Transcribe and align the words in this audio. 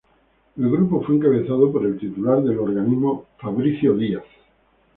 El 0.57 0.67
grupo 0.71 1.03
fue 1.03 1.13
encabezado 1.13 1.71
por 1.71 1.85
el 1.85 1.99
titular 1.99 2.41
del 2.41 2.57
organismo, 2.57 3.27
Fabricio 3.37 3.93
Díaz. 3.95 4.23